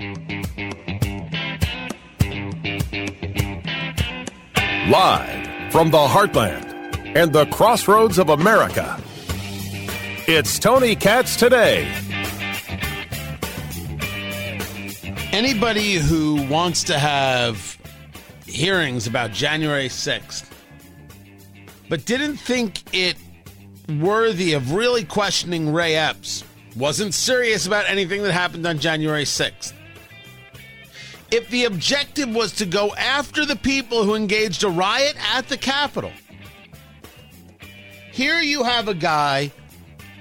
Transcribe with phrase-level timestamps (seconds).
[0.00, 0.16] Live
[5.70, 6.64] from the heartland
[7.14, 8.98] and the crossroads of America,
[10.26, 11.86] it's Tony Katz today.
[15.32, 17.76] Anybody who wants to have
[18.46, 20.50] hearings about January 6th,
[21.90, 23.16] but didn't think it
[23.98, 26.42] worthy of really questioning Ray Epps,
[26.74, 29.74] wasn't serious about anything that happened on January 6th.
[31.30, 35.56] If the objective was to go after the people who engaged a riot at the
[35.56, 36.12] Capitol,
[38.12, 39.52] here you have a guy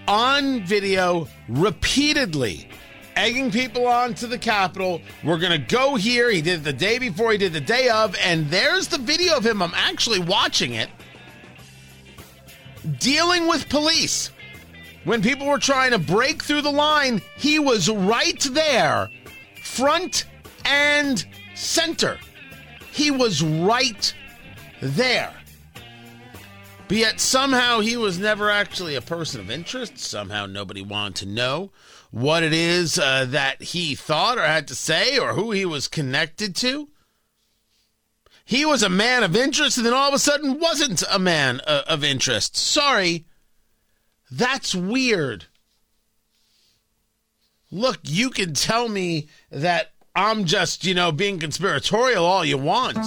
[0.07, 2.69] on video repeatedly
[3.15, 5.01] egging people on to the Capitol.
[5.23, 6.29] We're going to go here.
[6.29, 9.35] He did it the day before, he did the day of, and there's the video
[9.35, 9.61] of him.
[9.61, 10.89] I'm actually watching it.
[12.99, 14.31] Dealing with police.
[15.03, 19.09] When people were trying to break through the line, he was right there,
[19.63, 20.25] front
[20.65, 22.17] and center.
[22.91, 24.13] He was right
[24.81, 25.33] there.
[26.87, 29.99] But yet somehow he was never actually a person of interest.
[29.99, 31.71] Somehow nobody wanted to know
[32.11, 35.87] what it is uh, that he thought or had to say or who he was
[35.87, 36.89] connected to.
[38.43, 41.61] He was a man of interest and then all of a sudden wasn't a man
[41.67, 42.57] uh, of interest.
[42.57, 43.27] Sorry.
[44.31, 45.45] That's weird.
[47.71, 52.97] Look, you can tell me that I'm just, you know, being conspiratorial all you want.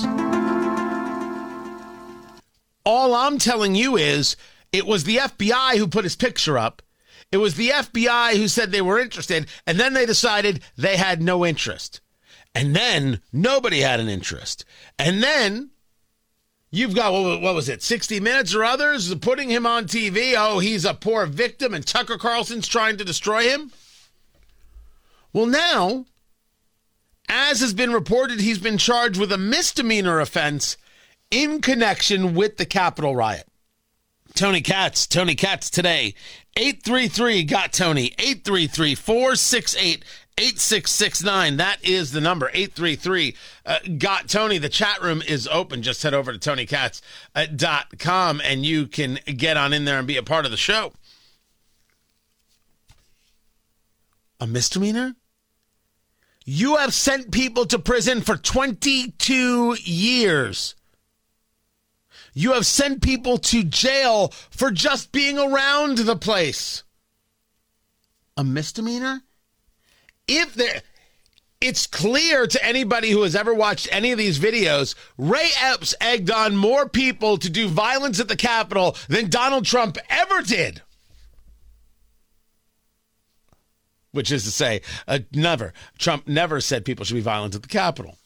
[2.84, 4.36] All I'm telling you is
[4.72, 6.83] it was the FBI who put his picture up.
[7.31, 11.22] It was the FBI who said they were interested, and then they decided they had
[11.22, 12.00] no interest.
[12.55, 14.64] And then nobody had an interest.
[14.98, 15.70] And then
[16.70, 20.34] you've got, what was it, 60 Minutes or others putting him on TV.
[20.37, 23.72] Oh, he's a poor victim, and Tucker Carlson's trying to destroy him.
[25.33, 26.05] Well, now,
[27.33, 30.77] as has been reported, he's been charged with a misdemeanor offense
[31.30, 33.48] in connection with the Capitol riot.
[34.34, 36.15] Tony Katz, Tony Katz today.
[36.56, 38.15] 833 got Tony.
[38.19, 40.04] 833 468
[40.38, 41.56] 8669.
[41.56, 42.50] That is the number.
[42.53, 43.34] 833
[43.65, 44.59] uh, got Tony.
[44.59, 45.82] The chat room is open.
[45.82, 50.22] Just head over to tonykatz.com and you can get on in there and be a
[50.22, 50.92] part of the show.
[54.41, 55.16] A misdemeanor?
[56.44, 60.75] You have sent people to prison for 22 years.
[62.34, 66.82] You have sent people to jail for just being around the place.
[68.36, 69.22] A misdemeanor?
[70.26, 70.82] If there
[71.60, 76.30] it's clear to anybody who has ever watched any of these videos, Ray Epps egged
[76.30, 80.82] on more people to do violence at the Capitol than Donald Trump ever did.
[84.12, 85.73] Which is to say, uh, never.
[85.99, 88.17] Trump never said people should be violent at the Capitol.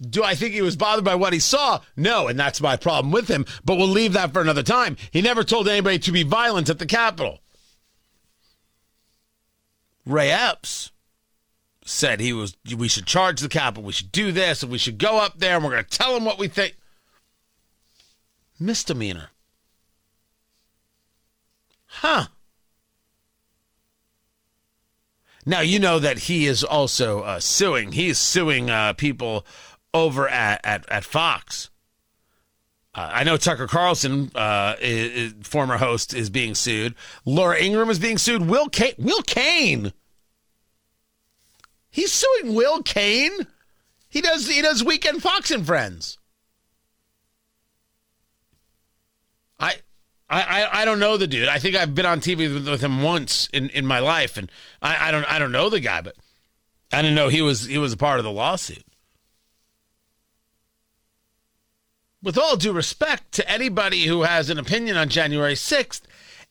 [0.00, 1.80] Do I think he was bothered by what he saw?
[1.96, 4.96] No, and that's my problem with him, but we'll leave that for another time.
[5.10, 7.40] He never told anybody to be violent at the Capitol.
[10.06, 10.92] Ray Epps
[11.84, 14.98] said he was we should charge the Capitol, we should do this, and we should
[14.98, 16.76] go up there and we're gonna tell them what we think.
[18.60, 19.30] Misdemeanor.
[21.86, 22.26] Huh.
[25.48, 27.92] Now you know that he is also uh, suing.
[27.92, 29.46] He's suing uh, people
[29.94, 31.70] over at, at, at Fox.
[32.94, 36.94] Uh, I know Tucker Carlson, uh, is, is, former host, is being sued.
[37.24, 38.46] Laura Ingraham is being sued.
[38.46, 39.94] Will Cain, Will Cain.
[41.88, 43.30] He's suing Will Cain.
[44.10, 46.18] He does he does Weekend Fox and Friends.
[49.58, 49.76] I
[50.30, 51.48] I, I don't know the dude.
[51.48, 54.52] I think I've been on TV with, with him once in, in my life, and
[54.82, 56.16] I, I don't I don't know the guy, but
[56.92, 58.84] I didn't know he was he was a part of the lawsuit.
[62.22, 66.02] with all due respect to anybody who has an opinion on January 6th,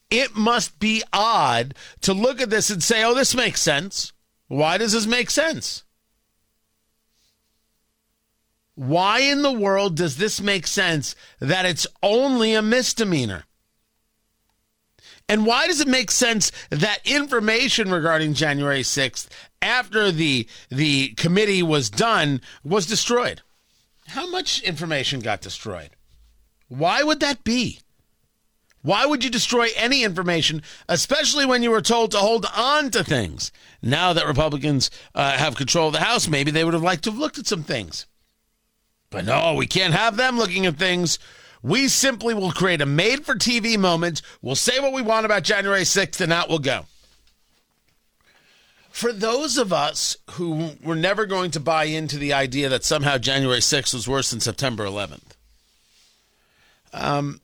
[0.09, 4.13] it must be odd to look at this and say, oh, this makes sense.
[4.47, 5.83] Why does this make sense?
[8.75, 13.43] Why in the world does this make sense that it's only a misdemeanor?
[15.29, 19.27] And why does it make sense that information regarding January 6th
[19.61, 23.41] after the the committee was done was destroyed?
[24.07, 25.91] How much information got destroyed?
[26.69, 27.79] Why would that be?
[28.81, 33.03] Why would you destroy any information, especially when you were told to hold on to
[33.03, 33.51] things?
[33.81, 37.11] Now that Republicans uh, have control of the House, maybe they would have liked to
[37.11, 38.05] have looked at some things.
[39.09, 41.19] But no, we can't have them looking at things.
[41.61, 44.21] We simply will create a made for TV moment.
[44.41, 46.85] We'll say what we want about January 6th, and out we'll go.
[48.89, 53.17] For those of us who were never going to buy into the idea that somehow
[53.17, 55.35] January 6th was worse than September 11th,
[56.93, 57.41] um,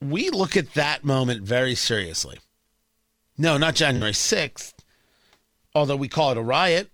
[0.00, 2.38] we look at that moment very seriously.
[3.36, 4.74] No, not January 6th,
[5.74, 6.90] although we call it a riot,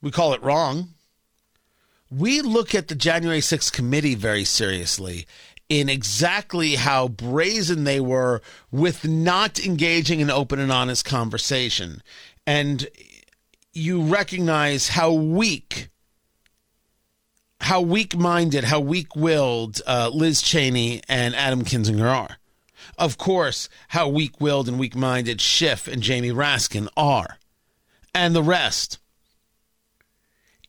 [0.00, 0.94] we call it wrong.
[2.10, 5.26] We look at the January 6th committee very seriously
[5.68, 8.42] in exactly how brazen they were
[8.72, 12.02] with not engaging in open and honest conversation.
[12.44, 12.88] And
[13.72, 15.90] you recognize how weak,
[17.60, 22.38] how weak minded, how weak willed uh, Liz Cheney and Adam Kinzinger are.
[22.98, 27.38] Of course, how weak willed and weak minded Schiff and Jamie Raskin are.
[28.12, 28.98] And the rest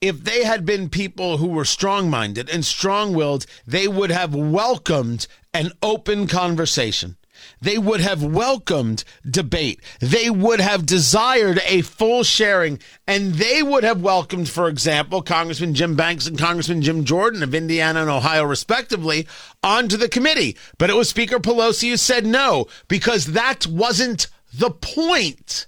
[0.01, 4.33] if they had been people who were strong minded and strong willed, they would have
[4.33, 7.17] welcomed an open conversation.
[7.59, 9.81] They would have welcomed debate.
[9.99, 12.79] They would have desired a full sharing.
[13.07, 17.55] And they would have welcomed, for example, Congressman Jim Banks and Congressman Jim Jordan of
[17.55, 19.27] Indiana and Ohio, respectively,
[19.63, 20.57] onto the committee.
[20.77, 25.67] But it was Speaker Pelosi who said no, because that wasn't the point.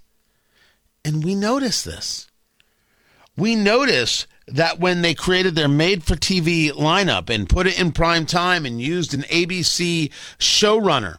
[1.06, 2.28] And we notice this
[3.36, 7.92] we notice that when they created their made for TV lineup and put it in
[7.92, 11.18] prime time and used an ABC showrunner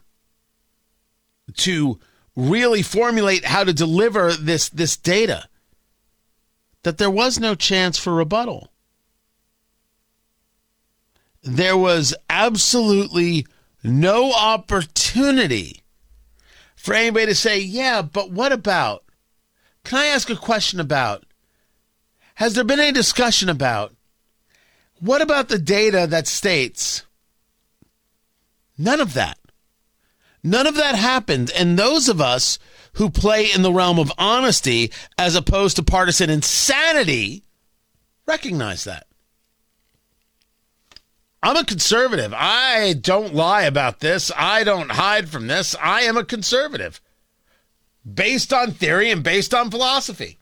[1.57, 1.99] to
[2.35, 5.47] really formulate how to deliver this, this data,
[6.83, 8.71] that there was no chance for rebuttal.
[11.41, 13.45] There was absolutely
[13.83, 15.83] no opportunity
[16.75, 19.03] for anybody to say, yeah, but what about?
[19.83, 21.23] Can I ask a question about?
[22.35, 23.93] Has there been any discussion about
[24.99, 27.03] what about the data that states
[28.77, 29.37] none of that?
[30.43, 31.51] None of that happened.
[31.55, 32.59] And those of us
[32.93, 37.43] who play in the realm of honesty as opposed to partisan insanity
[38.25, 39.07] recognize that.
[41.41, 42.33] I'm a conservative.
[42.35, 44.31] I don't lie about this.
[44.35, 45.75] I don't hide from this.
[45.81, 47.01] I am a conservative
[48.11, 50.39] based on theory and based on philosophy.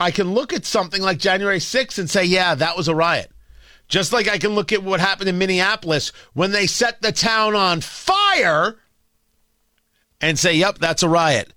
[0.00, 3.30] I can look at something like January 6th and say, yeah, that was a riot.
[3.86, 7.54] Just like I can look at what happened in Minneapolis when they set the town
[7.54, 8.78] on fire
[10.20, 11.52] and say, yep, that's a riot.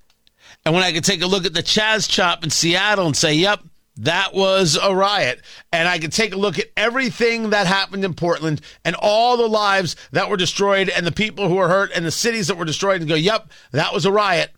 [0.66, 3.34] And when I can take a look at the Chaz Chop in Seattle and say,
[3.34, 3.62] yep,
[3.98, 5.42] that was a riot.
[5.72, 9.48] And I can take a look at everything that happened in Portland and all the
[9.48, 12.66] lives that were destroyed and the people who were hurt and the cities that were
[12.66, 14.52] destroyed and go, yep, that was a riot.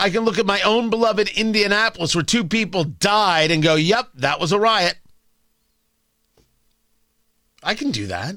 [0.00, 4.08] I can look at my own beloved Indianapolis where two people died and go, yep,
[4.14, 4.96] that was a riot.
[7.62, 8.36] I can do that.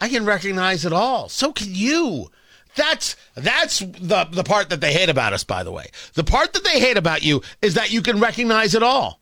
[0.00, 1.28] I can recognize it all.
[1.28, 2.30] So can you.
[2.76, 5.88] That's that's the the part that they hate about us, by the way.
[6.14, 9.20] The part that they hate about you is that you can recognize it all.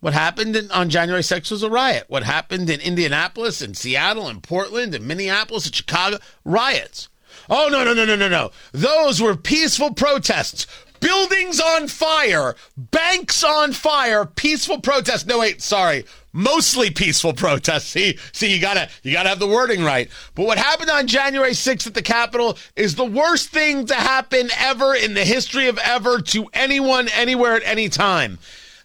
[0.00, 2.04] What happened in, on January 6th was a riot.
[2.08, 7.08] What happened in Indianapolis and Seattle and Portland and Minneapolis and Chicago, riots.
[7.48, 8.50] Oh, no, no, no, no, no, no.
[8.72, 10.66] Those were peaceful protests.
[11.00, 15.26] Buildings on fire, banks on fire, peaceful protests.
[15.26, 16.06] No, wait, sorry.
[16.32, 17.88] Mostly peaceful protests.
[17.88, 20.08] See, see, you gotta, you gotta have the wording right.
[20.34, 24.48] But what happened on January 6th at the Capitol is the worst thing to happen
[24.58, 28.38] ever in the history of ever to anyone, anywhere, at any time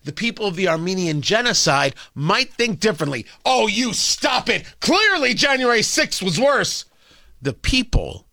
[0.04, 3.26] the people of the Armenian genocide might think differently.
[3.46, 4.66] Oh, you stop it.
[4.80, 6.86] Clearly, January 6th was worse.
[7.42, 8.26] The people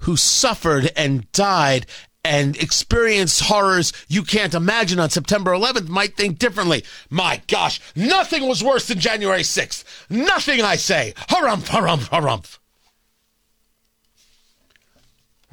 [0.00, 1.86] who suffered and died
[2.24, 6.84] and experienced horrors you can't imagine on September 11th might think differently.
[7.08, 9.84] My gosh, nothing was worse than January 6th.
[10.10, 11.14] Nothing, I say.
[11.28, 12.58] Harumph, harumph, harumph.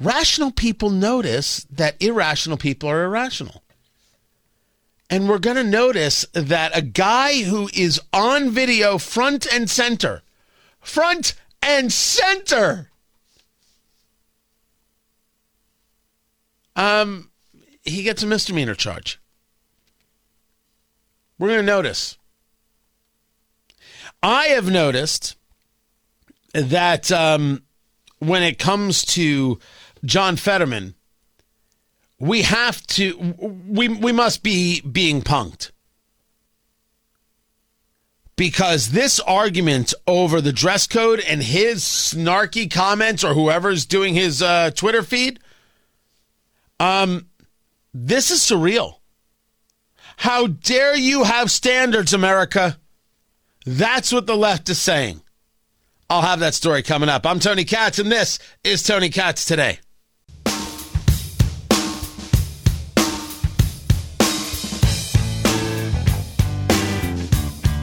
[0.00, 3.62] Rational people notice that irrational people are irrational.
[5.08, 10.22] And we're going to notice that a guy who is on video front and center,
[10.80, 12.90] front and center,
[16.76, 17.30] um,
[17.82, 19.20] he gets a misdemeanor charge.
[21.38, 22.16] We're going to notice.
[24.22, 25.36] I have noticed
[26.52, 27.62] that um,
[28.18, 29.58] when it comes to
[30.04, 30.94] John Fetterman,
[32.18, 35.72] we have to we we must be being punked
[38.36, 44.42] because this argument over the dress code and his snarky comments or whoever's doing his
[44.42, 45.38] uh, Twitter feed
[46.80, 47.28] um,
[47.92, 48.94] this is surreal.
[50.16, 52.78] How dare you have standards, America?
[53.66, 55.22] That's what the left is saying.
[56.10, 57.24] I'll have that story coming up.
[57.26, 59.78] I'm Tony Katz, and this is Tony Katz Today.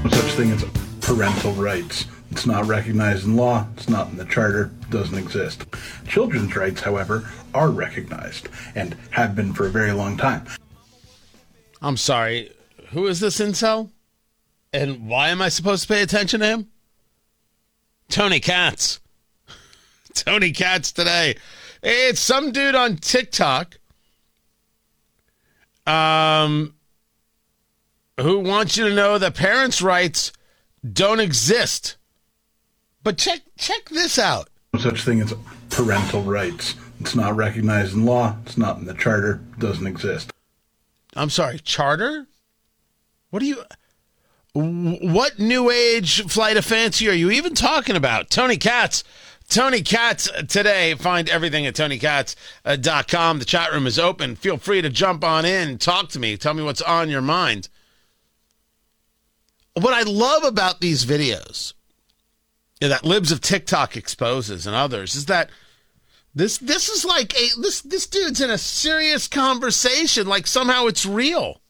[0.04, 0.64] No such thing as
[1.02, 2.06] parental rights.
[2.32, 5.66] It's not recognized in law, it's not in the charter, doesn't exist.
[6.08, 10.46] Children's rights, however, are recognized and have been for a very long time.
[11.82, 12.52] I'm sorry.
[12.92, 13.92] Who is this incel?
[14.72, 16.68] And why am I supposed to pay attention to him?
[18.10, 19.02] Tony Katz.
[20.14, 21.36] Tony Katz today.
[21.84, 23.78] It's some dude on TikTok
[25.86, 26.76] um,
[28.20, 30.32] who wants you to know that parents' rights
[30.94, 31.98] don't exist.
[33.04, 34.50] But check check this out.
[34.74, 35.34] No such thing as
[35.70, 36.76] parental rights.
[37.00, 40.32] It's not recognized in law, it's not in the charter, doesn't exist.
[41.16, 42.28] I'm sorry, charter?
[43.32, 43.64] What do you
[44.54, 48.30] what new age flight of fancy are you even talking about?
[48.30, 49.04] Tony Katz.
[49.48, 50.94] Tony Katz today.
[50.96, 53.40] Find everything at tonykatz.com.
[53.40, 54.36] The chat room is open.
[54.36, 57.70] Feel free to jump on in, talk to me, tell me what's on your mind.
[59.74, 61.74] What I love about these videos
[62.90, 65.50] that Libs of TikTok exposes and others is that
[66.34, 71.06] this this is like a this this dude's in a serious conversation like somehow it's
[71.06, 71.62] real.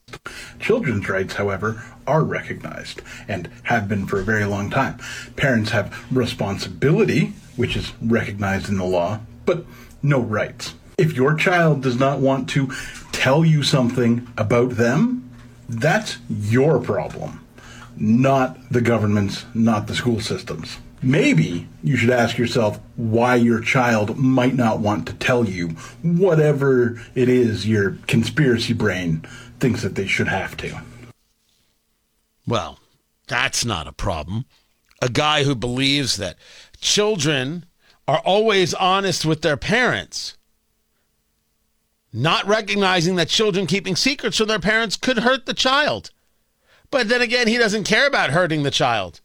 [0.60, 5.00] Children's rights, however, are recognized and have been for a very long time.
[5.36, 9.65] Parents have responsibility, which is recognized in the law, but
[10.03, 10.74] no rights.
[10.98, 12.72] If your child does not want to
[13.12, 15.30] tell you something about them,
[15.70, 17.46] that's your problem,
[17.96, 20.77] not the government's, not the school system's.
[21.03, 25.70] Maybe you should ask yourself why your child might not want to tell you
[26.03, 29.25] whatever it is your conspiracy brain
[29.60, 30.81] thinks that they should have to.
[32.46, 32.79] Well,
[33.27, 34.46] that's not a problem.
[35.01, 36.38] A guy who believes that
[36.79, 37.65] children
[38.08, 40.38] are always honest with their parents,
[42.13, 46.12] not recognizing that children keeping secrets from their parents could hurt the child.
[46.91, 49.22] But then again, he doesn't care about hurting the child.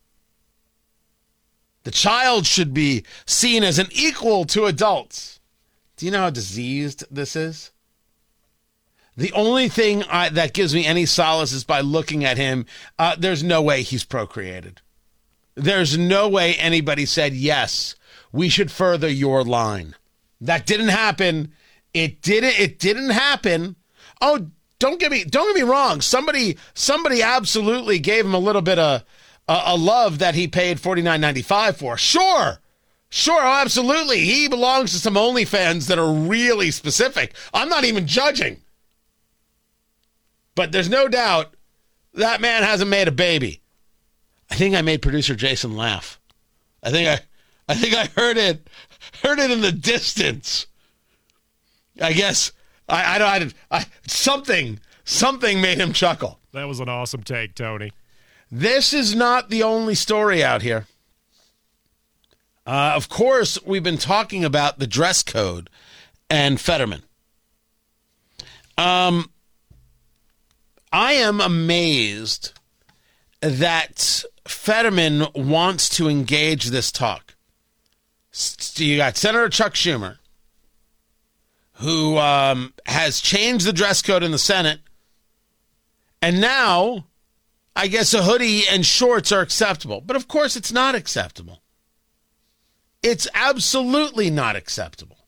[1.86, 5.38] The child should be seen as an equal to adults.
[5.96, 7.70] Do you know how diseased this is?
[9.16, 12.66] The only thing I, that gives me any solace is by looking at him.
[12.98, 14.80] Uh, there's no way he's procreated.
[15.54, 17.94] There's no way anybody said, yes,
[18.32, 19.94] we should further your line.
[20.40, 21.52] That didn't happen.
[21.94, 23.76] It didn't, it didn't happen.
[24.20, 24.48] Oh,
[24.80, 26.00] don't get me, don't get me wrong.
[26.00, 29.04] Somebody, somebody absolutely gave him a little bit of
[29.48, 31.96] a, a love that he paid forty nine ninety five for.
[31.96, 32.60] Sure.
[33.08, 34.18] Sure, oh, absolutely.
[34.20, 37.34] He belongs to some OnlyFans that are really specific.
[37.54, 38.62] I'm not even judging.
[40.56, 41.54] But there's no doubt
[42.14, 43.60] that man hasn't made a baby.
[44.50, 46.18] I think I made producer Jason laugh.
[46.82, 47.20] I think I
[47.68, 48.68] I think I heard it
[49.22, 50.66] heard it in the distance.
[52.00, 52.52] I guess
[52.88, 56.40] I I don't I, I something something made him chuckle.
[56.52, 57.92] That was an awesome take, Tony.
[58.50, 60.86] This is not the only story out here.
[62.66, 65.70] Uh, of course, we've been talking about the dress code
[66.28, 67.02] and Fetterman.
[68.76, 69.30] Um,
[70.92, 72.52] I am amazed
[73.40, 77.34] that Fetterman wants to engage this talk.
[78.74, 80.18] You got Senator Chuck Schumer,
[81.74, 84.80] who um, has changed the dress code in the Senate,
[86.20, 87.06] and now
[87.76, 90.00] I guess a hoodie and shorts are acceptable.
[90.00, 91.60] But of course, it's not acceptable.
[93.02, 95.18] It's absolutely not acceptable.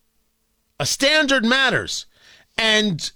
[0.80, 2.06] A standard matters.
[2.56, 3.10] And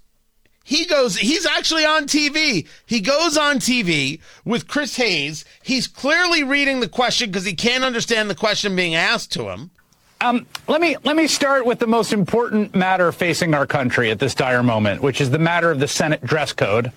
[0.63, 2.67] he goes, he's actually on TV.
[2.85, 5.43] He goes on TV with Chris Hayes.
[5.63, 9.71] He's clearly reading the question because he can't understand the question being asked to him.
[10.21, 14.19] Um, let me let me start with the most important matter facing our country at
[14.19, 16.93] this dire moment, which is the matter of the Senate dress code,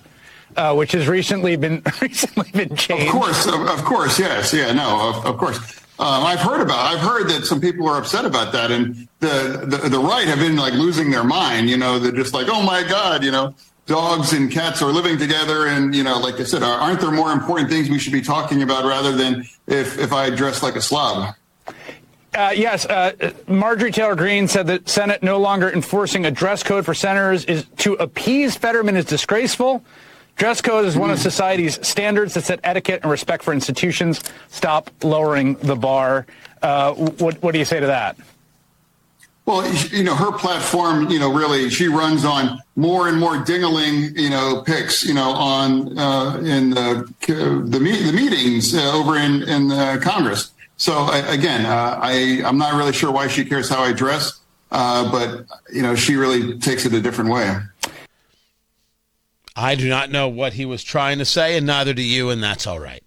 [0.57, 3.07] uh, which has recently been recently been changed.
[3.07, 5.57] Of course, of, of course, yes, yeah, no, of, of course.
[5.99, 6.93] Um, I've heard about.
[6.93, 10.39] I've heard that some people are upset about that, and the, the the right have
[10.39, 11.69] been like losing their mind.
[11.69, 13.55] You know, they're just like, oh my god, you know,
[13.87, 17.31] dogs and cats are living together, and you know, like I said, aren't there more
[17.31, 20.81] important things we should be talking about rather than if if I dress like a
[20.81, 21.33] slob?
[22.35, 26.85] Uh, yes, uh, Marjorie Taylor Greene said that Senate no longer enforcing a dress code
[26.85, 29.83] for senators is to appease Fetterman is disgraceful.
[30.37, 34.23] Dress code is one of society's standards that set etiquette and respect for institutions.
[34.49, 36.27] Stop lowering the bar.
[36.61, 38.15] Uh, what, what do you say to that?
[39.47, 44.15] Well, you know, her platform, you know, really, she runs on more and more dingling,
[44.17, 49.15] you know, picks, you know, on uh, in the the, me- the meetings uh, over
[49.15, 50.51] in in uh, Congress.
[50.75, 55.09] So again, uh, I I'm not really sure why she cares how I dress, uh,
[55.09, 57.55] but you know, she really takes it a different way.
[59.59, 62.43] I do not know what he was trying to say, and neither do you, and
[62.43, 63.03] that's all right.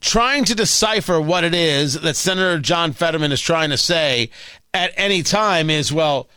[0.00, 4.30] trying to decipher what it is that Senator John Fetterman is trying to say
[4.72, 6.28] at any time is, well,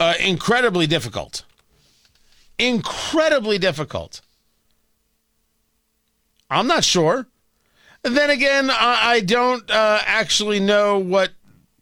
[0.00, 1.44] uh, incredibly difficult.
[2.58, 4.20] Incredibly difficult.
[6.50, 7.28] I'm not sure.
[8.02, 11.30] Then again, I, I don't uh, actually know what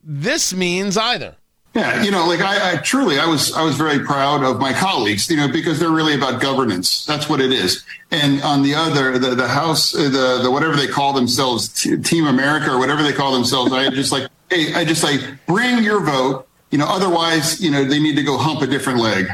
[0.02, 1.37] this means either.
[1.72, 4.72] Yeah, you know, like I, I, truly, I was, I was very proud of my
[4.72, 7.04] colleagues, you know, because they're really about governance.
[7.04, 7.84] That's what it is.
[8.10, 11.68] And on the other, the, the House, uh, the, the whatever they call themselves,
[12.02, 15.84] Team America or whatever they call themselves, I just like, hey, I just like bring
[15.84, 16.48] your vote.
[16.72, 19.28] You know, otherwise, you know, they need to go hump a different leg.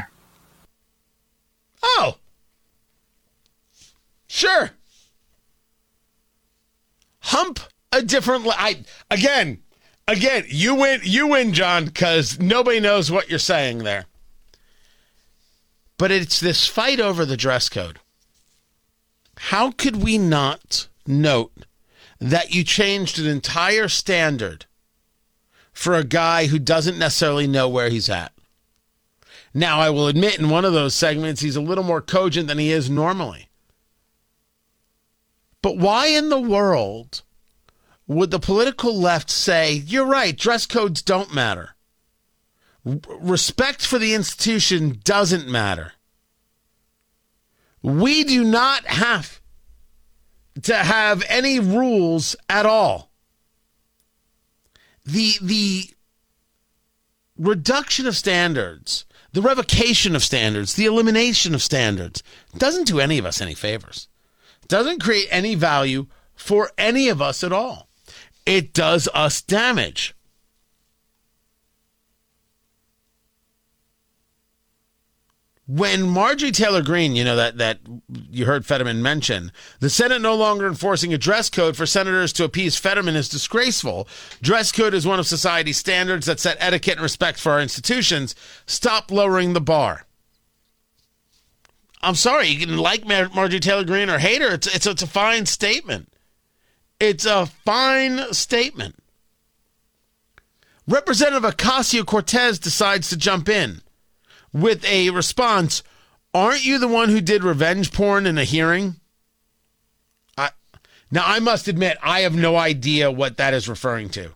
[1.81, 2.17] Oh,
[4.27, 4.71] sure.
[7.19, 7.59] Hump
[7.91, 8.45] a different.
[8.47, 9.59] I again
[10.07, 14.05] Again, you win, you win, John, because nobody knows what you're saying there.
[15.97, 17.99] But it's this fight over the dress code.
[19.37, 21.65] How could we not note
[22.19, 24.65] that you changed an entire standard
[25.73, 28.31] for a guy who doesn't necessarily know where he's at?
[29.53, 32.59] Now, I will admit in one of those segments, he's a little more cogent than
[32.59, 33.49] he is normally.
[35.61, 37.23] But why in the world
[38.07, 41.75] would the political left say, you're right, dress codes don't matter?
[42.85, 45.93] R- respect for the institution doesn't matter.
[47.83, 49.41] We do not have
[50.63, 53.11] to have any rules at all.
[55.05, 55.83] The, the
[57.37, 62.23] reduction of standards, the revocation of standards, the elimination of standards
[62.57, 64.07] doesn't do any of us any favors.
[64.67, 67.86] Doesn't create any value for any of us at all
[68.47, 70.15] it does us damage.
[75.67, 77.79] When Marjorie Taylor Greene, you know that that
[78.31, 79.51] you heard Fetterman mention,
[79.81, 84.07] the Senate no longer enforcing a dress code for senators to appease Fetterman is disgraceful.
[84.41, 88.33] Dress code is one of society's standards that set etiquette and respect for our institutions.
[88.65, 90.05] Stop lowering the bar.
[92.01, 94.53] I'm sorry, you can like Mar- Marjorie Taylor Greene or hate her.
[94.53, 96.13] It's, it's, it's a fine statement.
[96.99, 98.95] It's a fine statement.
[100.87, 103.81] Representative Ocasio Cortez decides to jump in
[104.53, 105.83] with a response
[106.33, 108.97] Aren't you the one who did revenge porn in a hearing?
[110.37, 110.51] I,
[111.09, 114.33] now, I must admit, I have no idea what that is referring to.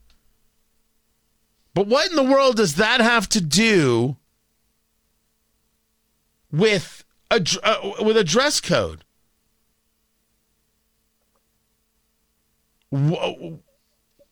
[1.73, 4.17] But what in the world does that have to do
[6.51, 9.03] with a, uh, with a dress code?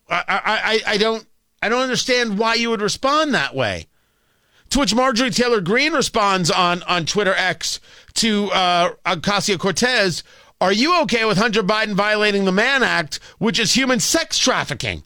[0.09, 1.25] I, I, I don't
[1.61, 3.87] I don't understand why you would respond that way.
[4.71, 7.79] To which Marjorie Taylor Greene responds on, on Twitter X
[8.15, 10.23] to uh, Ocasio Cortez
[10.61, 15.03] Are you okay with Hunter Biden violating the Mann Act, which is human sex trafficking?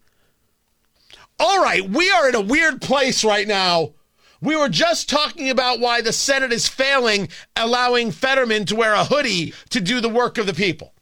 [1.39, 3.93] All right, we are in a weird place right now.
[4.41, 9.05] We were just talking about why the Senate is failing, allowing Fetterman to wear a
[9.05, 10.92] hoodie to do the work of the people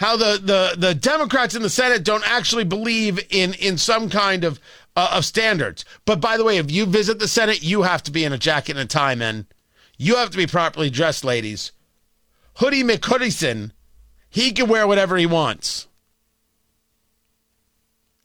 [0.00, 4.44] how the, the, the Democrats in the Senate don't actually believe in, in some kind
[4.44, 4.58] of,
[4.96, 5.84] uh, of standards.
[6.06, 8.38] But by the way, if you visit the Senate, you have to be in a
[8.38, 9.46] jacket and a tie, men.
[9.98, 11.72] You have to be properly dressed, ladies.
[12.54, 13.72] Hoodie McHoodieson,
[14.30, 15.86] he can wear whatever he wants.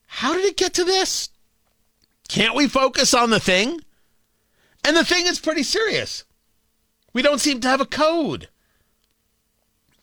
[0.06, 1.28] How did it get to this?
[2.30, 3.82] Can't we focus on the thing?
[4.86, 6.24] And the thing is pretty serious.
[7.12, 8.48] We don't seem to have a code.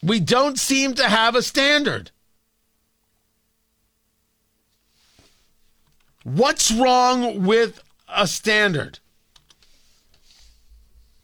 [0.02, 2.10] We don't seem to have a standard.
[6.24, 8.98] What's wrong with a standard?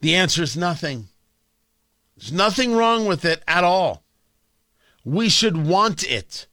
[0.00, 1.08] The answer is nothing.
[2.16, 4.02] There's nothing wrong with it at all.
[5.04, 6.46] We should want it.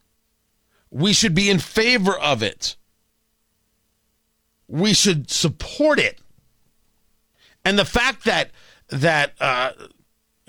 [0.90, 2.76] We should be in favor of it.
[4.68, 6.20] We should support it.
[7.64, 8.52] And the fact that
[8.90, 9.72] that uh,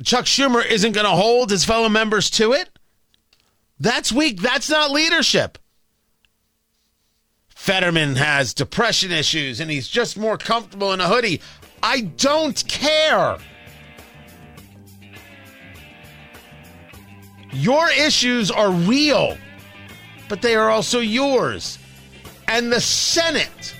[0.04, 2.70] Chuck Schumer isn't going to hold his fellow members to it?
[3.80, 4.40] That's weak.
[4.40, 5.59] That's not leadership.
[7.48, 11.40] Fetterman has depression issues and he's just more comfortable in a hoodie.
[11.82, 13.38] I don't care.
[17.52, 19.37] Your issues are real,
[20.28, 21.78] but they are also yours.
[22.48, 23.74] And the Senate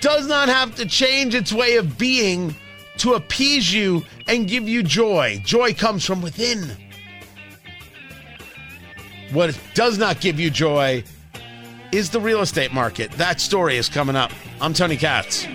[0.00, 2.54] does not have to change its way of being
[2.98, 5.40] to appease you and give you joy.
[5.44, 6.76] Joy comes from within.
[9.32, 11.04] What does not give you joy
[11.92, 13.10] is the real estate market.
[13.12, 14.32] That story is coming up.
[14.60, 15.46] I'm Tony Katz.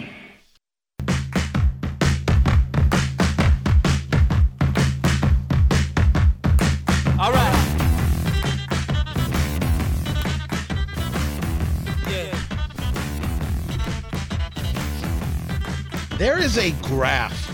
[16.32, 17.50] Is a graph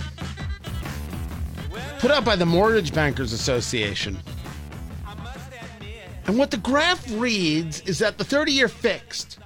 [1.99, 4.17] put out by the Mortgage Bankers Association.
[6.25, 9.39] And what the graph reads is that the 30 year fixed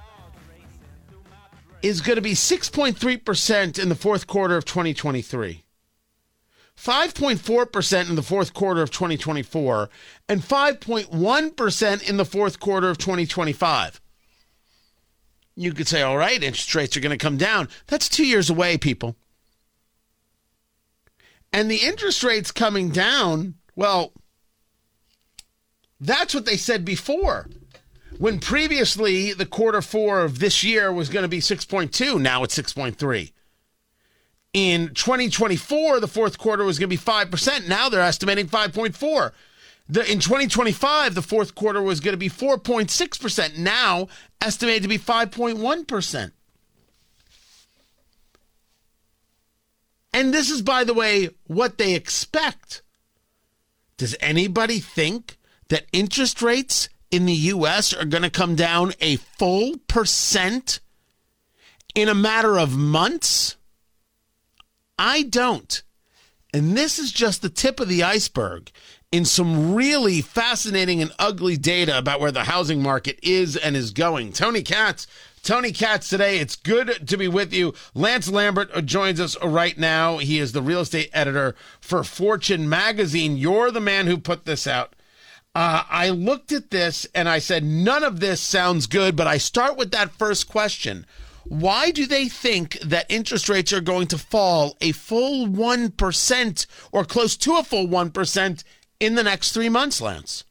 [1.82, 5.64] is going to be 6.3% in the fourth quarter of 2023.
[6.76, 9.88] 5.4% in the fourth quarter of 2024
[10.28, 14.00] and 5.1% in the fourth quarter of 2025.
[15.56, 17.68] You could say, all right, interest rates are going to come down.
[17.86, 19.16] That's two years away, people.
[21.52, 24.12] And the interest rates coming down, well,
[26.00, 27.48] that's what they said before.
[28.18, 32.58] When previously the quarter four of this year was going to be 6.2, now it's
[32.58, 33.32] 6.3.
[34.52, 37.68] In 2024, the fourth quarter was going to be 5%.
[37.68, 39.32] Now they're estimating 5.4.
[39.88, 43.58] The, in 2025, the fourth quarter was going to be 4.6%.
[43.58, 44.08] Now
[44.40, 46.32] estimated to be 5.1%.
[50.14, 52.82] And this is, by the way, what they expect.
[53.96, 55.36] Does anybody think
[55.68, 57.92] that interest rates in the U.S.
[57.92, 60.80] are going to come down a full percent
[61.94, 63.56] in a matter of months?
[64.98, 65.82] I don't.
[66.52, 68.70] And this is just the tip of the iceberg
[69.14, 73.92] in some really fascinating and ugly data about where the housing market is and is
[73.92, 74.32] going.
[74.32, 75.06] Tony Katz
[75.44, 76.38] Tony Katz today.
[76.40, 77.74] It's good to be with you.
[77.94, 80.18] Lance Lambert joins us right now.
[80.18, 83.36] He is the real estate editor for Fortune magazine.
[83.36, 84.96] You're the man who put this out.
[85.54, 89.38] Uh, I looked at this and I said, none of this sounds good, but I
[89.38, 91.06] start with that first question.
[91.44, 97.04] Why do they think that interest rates are going to fall a full 1% or
[97.04, 98.64] close to a full 1%
[99.00, 100.44] in the next three months, Lance?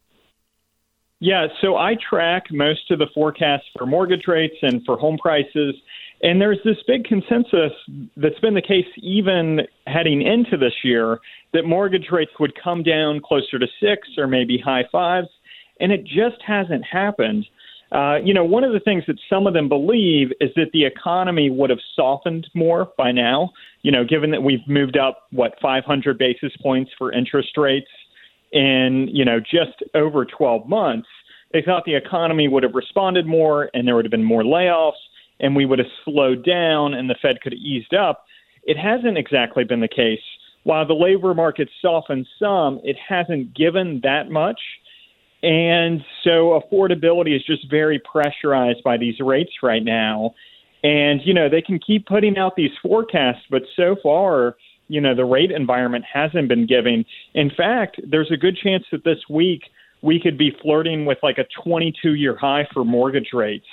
[1.19, 5.73] Yeah, so I track most of the forecasts for mortgage rates and for home prices.
[6.21, 7.71] And there's this big consensus
[8.17, 11.19] that's been the case even heading into this year
[11.53, 15.29] that mortgage rates would come down closer to six or maybe high fives.
[15.79, 17.45] And it just hasn't happened.
[17.93, 20.83] Uh, you know, one of the things that some of them believe is that the
[20.83, 23.51] economy would have softened more by now.
[23.81, 27.87] You know, given that we've moved up, what, 500 basis points for interest rates
[28.53, 31.07] in, you know, just over 12 months,
[31.51, 35.01] they thought the economy would have responded more and there would have been more layoffs
[35.39, 38.25] and we would have slowed down and the Fed could have eased up.
[38.63, 40.21] It hasn't exactly been the case.
[40.63, 44.59] While the labor market softened some, it hasn't given that much.
[45.41, 50.35] And so affordability is just very pressurized by these rates right now.
[50.83, 54.55] And, you know, they can keep putting out these forecasts, but so far,
[54.93, 57.03] you know, the rate environment hasn't been giving.
[57.33, 59.63] In fact, there's a good chance that this week
[60.03, 63.65] we could be flirting with like a 22 year high for mortgage rates.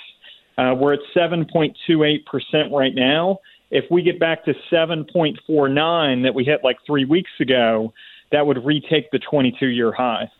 [0.57, 3.39] Uh, we're at 7.28% right now.
[3.71, 7.93] If we get back to 7.49 that we hit like three weeks ago,
[8.33, 10.31] that would retake the 22 year high.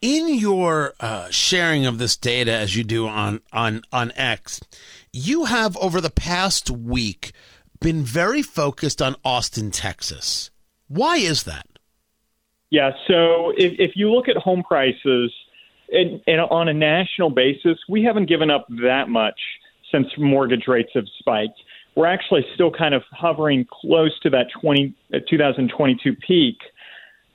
[0.00, 4.60] In your uh, sharing of this data, as you do on, on, on X,
[5.12, 7.32] you have over the past week
[7.80, 10.50] been very focused on Austin, Texas.
[10.88, 11.66] Why is that?
[12.70, 15.32] Yeah, so if, if you look at home prices
[15.90, 19.38] and, and on a national basis, we haven't given up that much
[19.90, 21.58] since mortgage rates have spiked.
[21.94, 26.56] We're actually still kind of hovering close to that 20, uh, 2022 peak.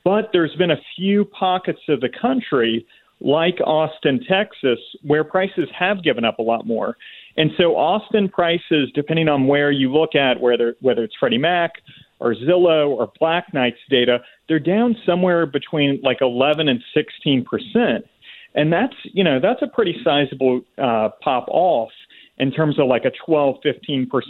[0.03, 2.86] But there's been a few pockets of the country,
[3.23, 6.97] like Austin, Texas, where prices have given up a lot more.
[7.38, 11.71] And so Austin prices, depending on where you look at, whether whether it's Freddie Mac
[12.19, 18.05] or Zillow or Black Knight's data, they're down somewhere between like 11 and 16 percent,
[18.53, 21.91] and that's you know that's a pretty sizable uh, pop off
[22.38, 24.21] in terms of like a 12, 15 per,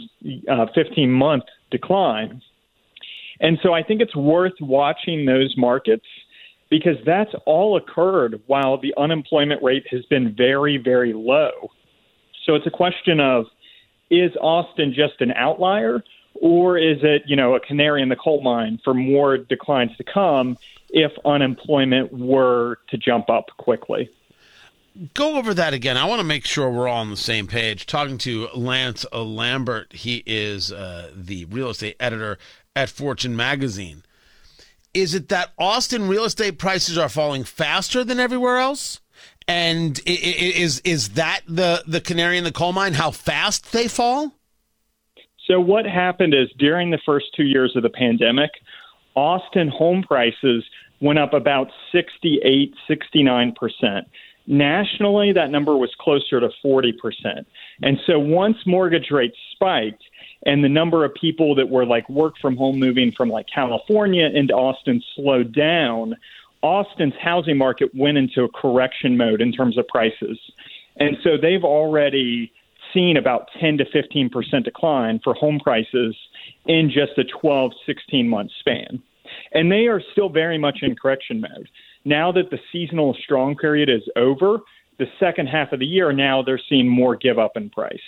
[0.50, 2.40] uh, 15 month decline.
[3.40, 6.06] And so I think it's worth watching those markets
[6.70, 11.70] because that's all occurred while the unemployment rate has been very, very low.
[12.44, 13.46] So it's a question of
[14.10, 16.02] is Austin just an outlier
[16.34, 20.04] or is it, you know, a canary in the coal mine for more declines to
[20.04, 20.58] come
[20.90, 24.10] if unemployment were to jump up quickly?
[25.14, 25.96] Go over that again.
[25.96, 27.86] I want to make sure we're all on the same page.
[27.86, 32.38] Talking to Lance Lambert, he is uh, the real estate editor
[32.76, 34.04] at Fortune magazine.
[34.94, 39.00] Is it that Austin real estate prices are falling faster than everywhere else?
[39.46, 42.94] And is is that the the canary in the coal mine?
[42.94, 44.32] How fast they fall?
[45.46, 48.50] So what happened is during the first two years of the pandemic,
[49.14, 50.64] Austin home prices
[51.00, 54.02] went up about 68, 69%.
[54.46, 56.92] Nationally, that number was closer to 40%.
[57.82, 60.02] And so once mortgage rates spiked,
[60.46, 64.26] and the number of people that were like work from home moving from like California
[64.26, 66.16] into Austin slowed down,
[66.62, 70.38] Austin's housing market went into a correction mode in terms of prices.
[70.96, 72.52] And so they've already
[72.92, 76.16] seen about 10 to 15% decline for home prices
[76.66, 79.02] in just a 12, 16 month span.
[79.52, 81.68] And they are still very much in correction mode.
[82.04, 84.58] Now that the seasonal strong period is over,
[84.98, 87.98] the second half of the year, now they're seeing more give up in price.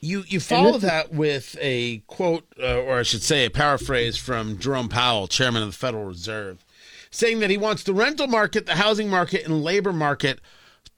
[0.00, 4.58] You you follow that with a quote, uh, or I should say, a paraphrase from
[4.58, 6.64] Jerome Powell, chairman of the Federal Reserve,
[7.10, 10.40] saying that he wants the rental market, the housing market, and labor market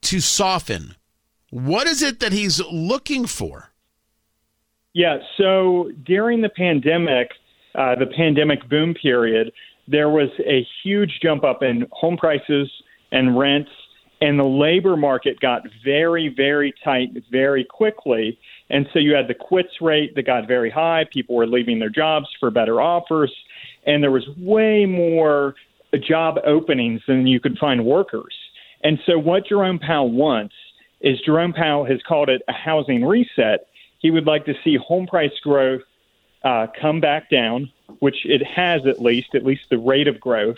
[0.01, 0.95] to soften.
[1.49, 3.71] What is it that he's looking for?
[4.93, 7.31] Yeah, so during the pandemic,
[7.75, 9.51] uh, the pandemic boom period,
[9.87, 12.69] there was a huge jump up in home prices
[13.11, 13.71] and rents,
[14.21, 18.37] and the labor market got very, very tight very quickly.
[18.71, 21.03] And so you had the quits rate that got very high.
[21.03, 23.31] People were leaving their jobs for better offers.
[23.85, 25.55] And there was way more
[25.99, 28.33] job openings than you could find workers.
[28.83, 30.55] And so what Jerome Powell wants
[31.01, 33.67] is Jerome Powell has called it a housing reset.
[33.99, 35.81] He would like to see home price growth
[36.43, 40.57] uh, come back down, which it has at least, at least the rate of growth.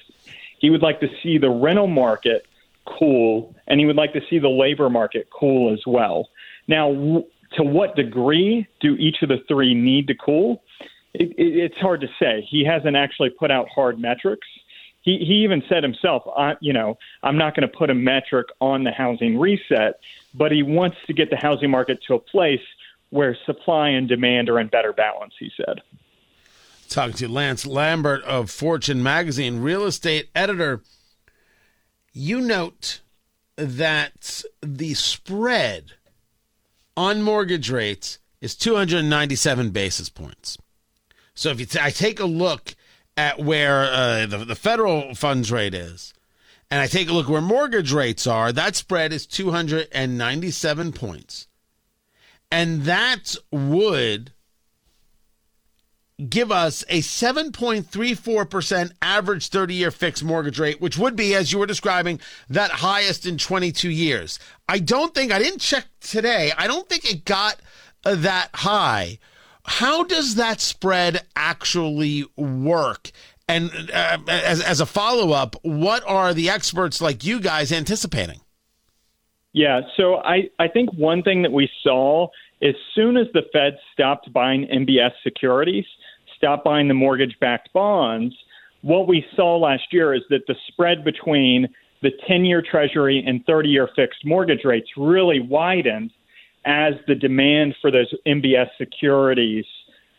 [0.59, 2.45] He would like to see the rental market
[2.85, 6.29] cool, and he would like to see the labor market cool as well.
[6.67, 7.23] Now,
[7.55, 10.63] to what degree do each of the three need to cool?
[11.13, 12.45] It, it, it's hard to say.
[12.49, 14.47] He hasn't actually put out hard metrics.
[15.01, 18.47] He, he even said himself, I, you know, I'm not going to put a metric
[18.61, 19.99] on the housing reset,
[20.33, 22.61] but he wants to get the housing market to a place
[23.09, 25.81] where supply and demand are in better balance, he said.
[26.89, 30.81] Talking to Lance Lambert of Fortune magazine, real estate editor.
[32.13, 33.01] You note
[33.55, 35.93] that the spread
[36.95, 40.57] on mortgage rates is 297 basis points.
[41.33, 42.75] So if you t- I take a look
[43.15, 46.13] at where uh, the, the federal funds rate is,
[46.69, 51.47] and I take a look where mortgage rates are, that spread is 297 points.
[52.51, 54.32] And that would
[56.29, 61.59] give us a 7.34% average 30 year fixed mortgage rate, which would be, as you
[61.59, 64.39] were describing, that highest in 22 years.
[64.67, 67.59] I don't think, I didn't check today, I don't think it got
[68.05, 69.19] uh, that high.
[69.65, 73.11] How does that spread actually work?
[73.47, 78.41] And uh, as, as a follow up, what are the experts like you guys anticipating?
[79.53, 82.29] Yeah, so I, I think one thing that we saw
[82.63, 85.85] as soon as the Fed stopped buying MBS securities,
[86.43, 88.35] stopped buying the mortgage backed bonds,
[88.81, 91.69] what we saw last year is that the spread between
[92.01, 96.11] the 10 year Treasury and 30 year fixed mortgage rates really widened
[96.65, 99.63] as the demand for those MBS securities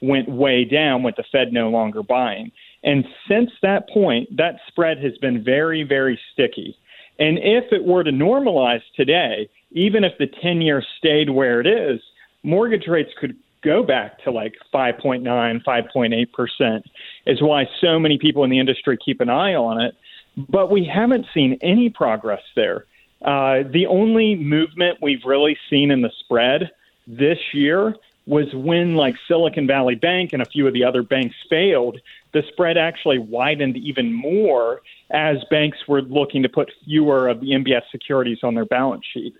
[0.00, 2.50] went way down with the Fed no longer buying.
[2.82, 6.76] And since that point, that spread has been very, very sticky.
[7.18, 11.66] And if it were to normalize today, even if the 10 year stayed where it
[11.66, 12.00] is,
[12.42, 15.22] mortgage rates could go back to like 5.9,
[15.64, 16.82] 5.8%,
[17.26, 19.94] is why so many people in the industry keep an eye on it.
[20.36, 22.86] But we haven't seen any progress there.
[23.24, 26.70] Uh, the only movement we've really seen in the spread
[27.06, 27.94] this year
[28.26, 31.98] was when like Silicon Valley Bank and a few of the other banks failed.
[32.32, 37.50] The spread actually widened even more as banks were looking to put fewer of the
[37.50, 39.34] MBS securities on their balance sheet.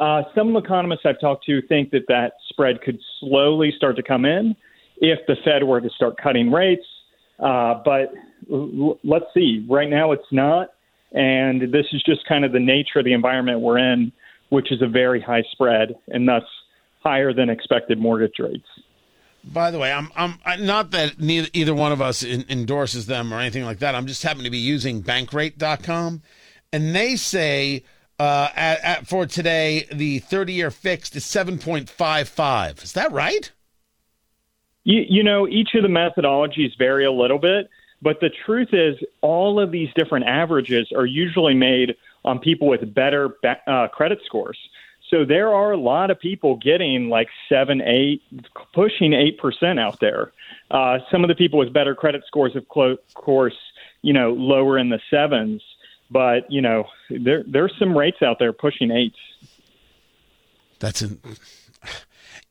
[0.00, 4.24] Uh, some economists I've talked to think that that spread could slowly start to come
[4.24, 4.56] in
[4.96, 6.86] if the Fed were to start cutting rates.
[7.38, 8.12] Uh, but
[8.50, 9.66] l- let's see.
[9.68, 10.70] Right now, it's not.
[11.12, 14.10] And this is just kind of the nature of the environment we're in,
[14.48, 16.44] which is a very high spread and thus
[17.02, 18.66] higher than expected mortgage rates.
[19.44, 23.32] By the way, I'm I'm not that neither either one of us in, endorses them
[23.32, 23.94] or anything like that.
[23.94, 26.22] I'm just happen to be using Bankrate.com,
[26.72, 27.84] and they say
[28.20, 32.84] uh, at, at, for today the 30 year fixed is 7.55.
[32.84, 33.50] Is that right?
[34.84, 37.70] You, you know, each of the methodologies vary a little bit.
[38.02, 42.94] But the truth is, all of these different averages are usually made on people with
[42.94, 44.58] better uh, credit scores.
[45.08, 48.22] So there are a lot of people getting like seven, eight,
[48.74, 50.32] pushing eight percent out there.
[50.70, 53.56] Uh, some of the people with better credit scores, of course,
[54.02, 55.62] you know, lower in the sevens.
[56.10, 59.18] But you know, there there's some rates out there pushing eights.
[60.78, 61.20] That's an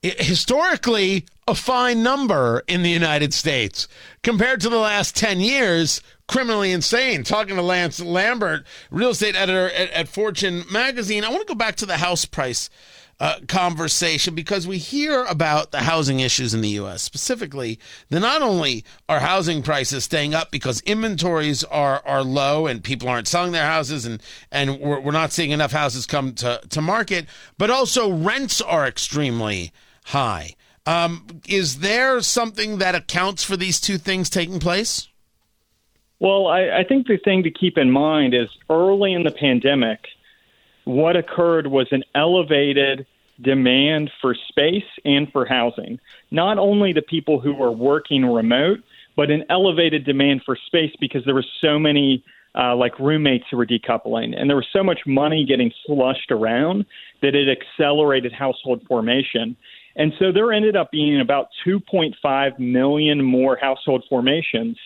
[0.02, 3.88] historically a fine number in the United States
[4.24, 7.24] compared to the last 10 years criminally insane.
[7.24, 11.24] Talking to Lance Lambert, real estate editor at, at Fortune magazine.
[11.24, 12.69] I want to go back to the house price
[13.19, 17.01] uh, conversation because we hear about the housing issues in the U.S.
[17.01, 17.79] Specifically,
[18.10, 23.10] that not only are housing prices staying up because inventories are are low and people
[23.10, 26.82] aren't selling their houses and and we're, we're not seeing enough houses come to to
[26.82, 27.25] market,
[27.58, 29.71] but also rents are extremely
[30.05, 30.55] high.
[30.86, 35.08] Um, is there something that accounts for these two things taking place?
[36.19, 39.99] Well, I, I think the thing to keep in mind is early in the pandemic
[40.89, 43.06] what occurred was an elevated
[43.39, 45.99] demand for space and for housing.
[46.32, 48.80] Not only the people who were working remote,
[49.15, 52.23] but an elevated demand for space because there were so many
[52.56, 56.88] uh, like roommates who were decoupling, and there was so much money getting slushed around
[57.21, 59.56] that it accelerated household formation.
[59.95, 64.78] And so there ended up being about 2.5 million more household formations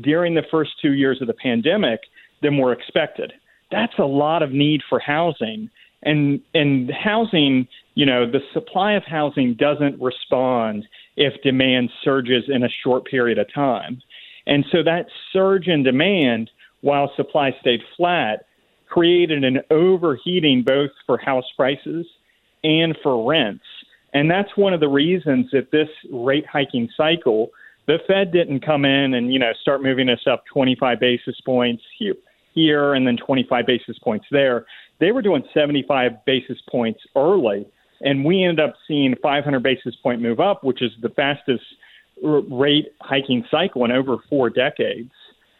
[0.00, 2.00] during the first two years of the pandemic
[2.40, 3.34] than were expected
[3.72, 5.70] that's a lot of need for housing.
[6.04, 10.84] And and housing, you know, the supply of housing doesn't respond
[11.16, 14.02] if demand surges in a short period of time.
[14.46, 18.46] And so that surge in demand while supply stayed flat
[18.88, 22.06] created an overheating both for house prices
[22.64, 23.64] and for rents.
[24.12, 27.50] And that's one of the reasons that this rate hiking cycle,
[27.86, 31.82] the Fed didn't come in and, you know, start moving us up 25 basis points
[31.98, 32.16] here
[32.54, 34.66] here and then 25 basis points there.
[35.00, 37.66] They were doing 75 basis points early,
[38.00, 41.64] and we ended up seeing 500 basis point move up, which is the fastest
[42.22, 45.10] rate hiking cycle in over four decades.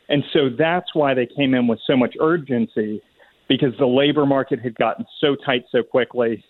[0.08, 3.00] And so that's why they came in with so much urgency
[3.48, 6.44] because the labor market had gotten so tight so quickly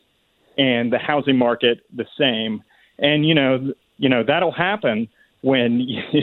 [0.59, 2.62] and the housing market the same.
[2.98, 5.09] And you know, you know that'll happen
[5.42, 6.02] when you,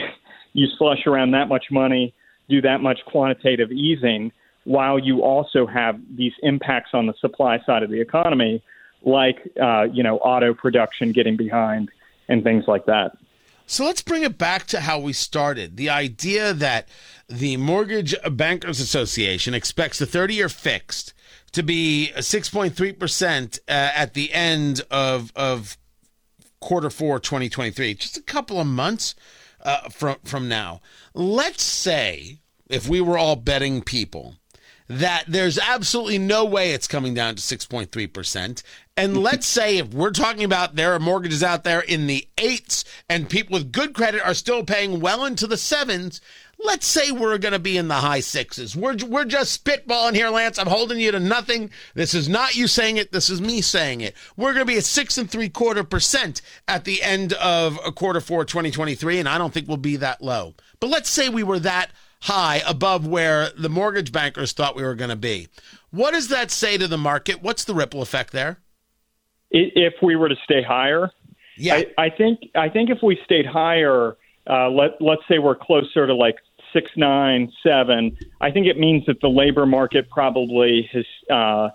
[0.52, 2.14] you slush around that much money
[2.50, 4.32] do that much quantitative easing
[4.64, 8.62] while you also have these impacts on the supply side of the economy,
[9.02, 11.90] like uh, you know auto production getting behind
[12.28, 13.16] and things like that.
[13.66, 15.76] So let's bring it back to how we started.
[15.76, 16.88] The idea that
[17.28, 21.14] the Mortgage Bankers Association expects the 30 year fixed
[21.52, 25.78] to be 6.3% uh, at the end of, of
[26.60, 29.14] quarter four 2023, just a couple of months
[29.62, 30.80] uh, from, from now.
[31.14, 34.36] Let's say if we were all betting people,
[34.90, 38.62] that there's absolutely no way it's coming down to 6.3%.
[38.96, 42.84] And let's say if we're talking about there are mortgages out there in the eights
[43.08, 46.20] and people with good credit are still paying well into the sevens,
[46.64, 48.76] let's say we're going to be in the high sixes.
[48.76, 50.58] We're, we're just spitballing here, Lance.
[50.58, 51.70] I'm holding you to nothing.
[51.94, 53.12] This is not you saying it.
[53.12, 54.14] This is me saying it.
[54.36, 57.92] We're going to be at six and three quarter percent at the end of a
[57.92, 59.18] quarter four 2023.
[59.18, 60.54] And I don't think we'll be that low.
[60.78, 61.90] But let's say we were that
[62.22, 65.48] high above where the mortgage bankers thought we were going to be.
[65.90, 67.42] What does that say to the market?
[67.42, 68.58] What's the ripple effect there?
[69.50, 71.10] If we were to stay higher,
[71.56, 74.16] yeah, I, I think I think if we stayed higher,
[74.48, 76.36] uh, let let's say we're closer to like
[76.72, 78.16] six, nine, seven.
[78.40, 81.70] I think it means that the labor market probably has uh,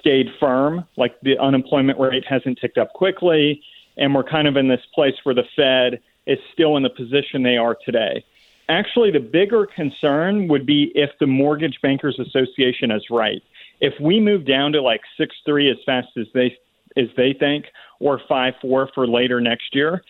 [0.00, 0.84] stayed firm.
[0.96, 3.62] Like the unemployment rate hasn't ticked up quickly,
[3.96, 7.42] and we're kind of in this place where the Fed is still in the position
[7.42, 8.24] they are today.
[8.68, 13.42] Actually, the bigger concern would be if the Mortgage Bankers Association is right.
[13.80, 16.56] If we move down to like six three as fast as they
[16.96, 17.66] as they think,
[18.00, 20.02] or five four for later next year,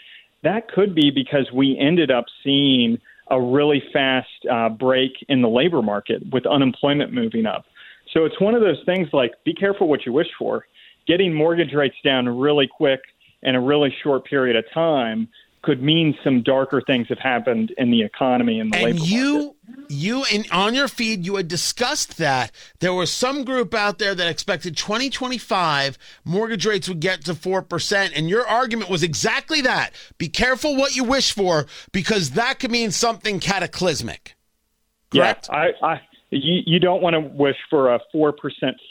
[0.43, 2.99] that could be because we ended up seeing
[3.31, 7.65] a really fast uh, break in the labor market with unemployment moving up.
[8.13, 10.67] So it's one of those things like be careful what you wish for.
[11.07, 13.01] Getting mortgage rates down really quick
[13.43, 15.29] in a really short period of time
[15.67, 19.35] could mean some darker things have happened in the economy and the and labor you,
[19.35, 19.57] market.
[19.89, 23.99] You, you in, on your feed, you had discussed that there was some group out
[23.99, 28.13] there that expected 2025 mortgage rates would get to 4%.
[28.15, 29.91] And your argument was exactly that.
[30.19, 34.37] Be careful what you wish for because that could mean something cataclysmic.
[35.11, 35.49] Correct?
[35.51, 38.33] Yeah, I, I, you, you don't want to wish for a 4%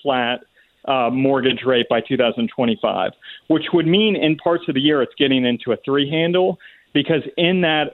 [0.04, 0.42] flat
[0.88, 3.12] uh, mortgage rate by 2025,
[3.48, 6.60] which would mean in parts of the year it's getting into a three handle
[6.94, 7.94] because in that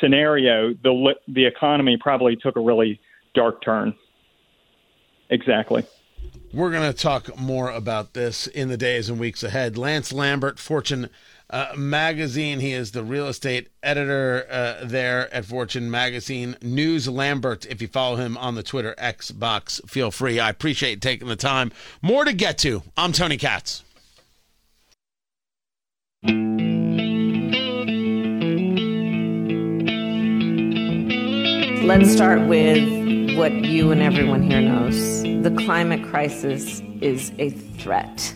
[0.00, 3.00] scenario, the the economy probably took a really
[3.34, 3.94] dark turn.
[5.30, 5.84] Exactly.
[6.52, 9.78] We're going to talk more about this in the days and weeks ahead.
[9.78, 11.08] Lance Lambert, Fortune
[11.52, 12.58] uh, Magazine.
[12.58, 16.56] He is the real estate editor uh, there at Fortune Magazine.
[16.62, 20.40] News Lambert, if you follow him on the Twitter X box, feel free.
[20.40, 21.70] I appreciate taking the time.
[22.00, 22.82] More to get to.
[22.96, 23.84] I'm Tony Katz.
[31.84, 35.22] Let's start with what you and everyone here knows.
[35.22, 38.32] The climate crisis is a threat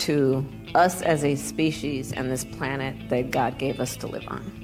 [0.00, 4.62] to us as a species and this planet that God gave us to live on.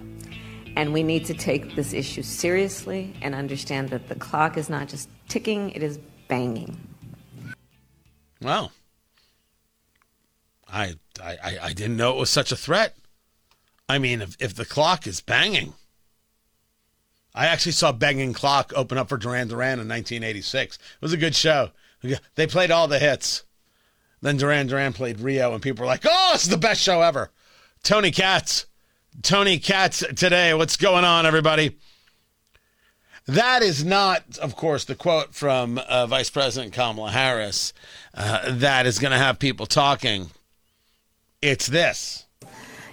[0.76, 4.88] And we need to take this issue seriously and understand that the clock is not
[4.88, 5.98] just ticking, it is
[6.28, 6.78] banging.
[8.40, 8.72] Well,
[10.70, 12.96] I, I, I didn't know it was such a threat.
[13.88, 15.74] I mean, if, if the clock is banging,
[17.34, 20.76] I actually saw Banging Clock open up for Duran Duran in 1986.
[20.76, 21.70] It was a good show.
[22.34, 23.44] They played all the hits.
[24.20, 27.30] Then Duran Duran played Rio, and people were like, oh, it's the best show ever.
[27.82, 28.66] Tony Katz.
[29.22, 30.54] Tony Katz today.
[30.54, 31.76] What's going on, everybody?
[33.26, 37.72] That is not, of course, the quote from uh, Vice President Kamala Harris
[38.14, 40.30] uh, that is going to have people talking.
[41.42, 42.26] It's this.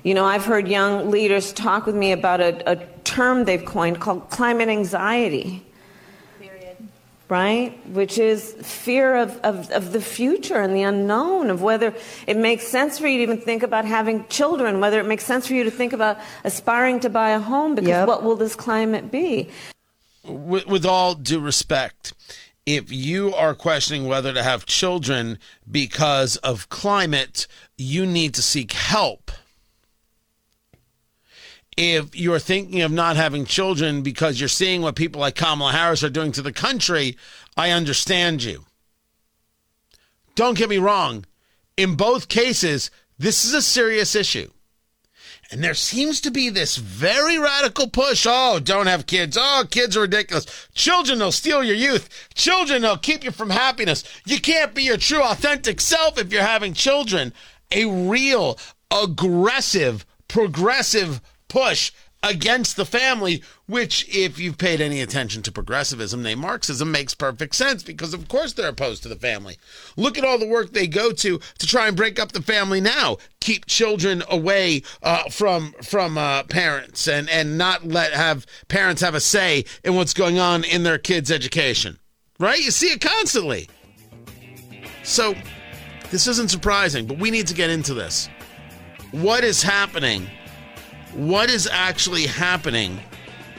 [0.04, 4.02] You know, I've heard young leaders talk with me about a, a term they've coined
[4.02, 5.65] called climate anxiety.
[7.28, 7.42] Period.
[7.42, 7.88] Right?
[7.88, 11.94] Which is fear of, of, of the future and the unknown, of whether
[12.28, 15.48] it makes sense for you to even think about having children, whether it makes sense
[15.48, 18.08] for you to think about aspiring to buy a home, because yep.
[18.08, 19.50] what will this climate be?
[20.28, 22.14] with, with all due respect,
[22.66, 25.38] if you are questioning whether to have children
[25.70, 27.48] because of climate,
[27.78, 29.32] you need to seek help.
[31.78, 36.04] If you're thinking of not having children because you're seeing what people like Kamala Harris
[36.04, 37.18] are doing to the country,
[37.58, 38.66] I understand you.
[40.36, 41.26] Don't get me wrong.
[41.76, 44.52] In both cases, this is a serious issue.
[45.52, 48.26] And there seems to be this very radical push.
[48.28, 49.38] Oh, don't have kids.
[49.40, 50.68] Oh, kids are ridiculous.
[50.74, 52.30] Children, they'll steal your youth.
[52.34, 54.04] Children, they'll keep you from happiness.
[54.26, 57.32] You can't be your true, authentic self if you're having children.
[57.72, 58.58] A real,
[58.90, 61.22] aggressive, progressive
[61.56, 67.14] push against the family, which, if you've paid any attention to progressivism, named Marxism, makes
[67.14, 69.58] perfect sense because, of course, they're opposed to the family.
[69.96, 72.82] Look at all the work they go to to try and break up the family
[72.82, 79.02] now, keep children away uh, from from uh, parents, and and not let have parents
[79.02, 82.00] have a say in what's going on in their kids' education.
[82.38, 82.60] Right?
[82.60, 83.70] You see it constantly.
[85.04, 85.36] So,
[86.12, 88.28] this isn't surprising, but we need to get into this.
[89.12, 90.28] What is happening?
[91.16, 93.00] What is actually happening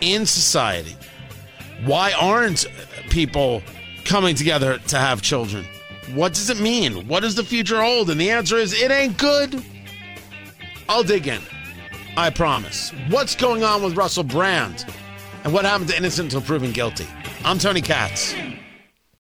[0.01, 0.97] in society.
[1.85, 2.67] Why aren't
[3.11, 3.63] people
[4.05, 5.67] coming together to have children?
[6.15, 7.09] What does it mean?
[7.09, 8.11] What does the future hold?
[8.11, 9.63] And the answer is it ain't good.
[10.89, 11.41] I'll dig in.
[12.17, 12.93] I promise.
[13.09, 14.87] What's going on with Russell Brand?
[15.45, 17.07] And what happened to innocent until proven guilty?
[17.45, 18.35] I'm Tony Katz.